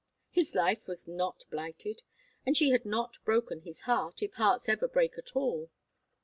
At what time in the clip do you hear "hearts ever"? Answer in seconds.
4.33-4.87